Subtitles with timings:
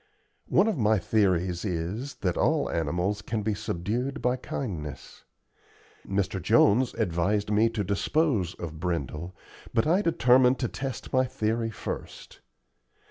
[0.47, 5.25] One of my theories is, that all animals can be subdued by kindness.
[6.07, 6.41] Mr.
[6.41, 9.35] Jones advised me to dispose of Brindle,
[9.75, 12.39] but I determined to test my theory first.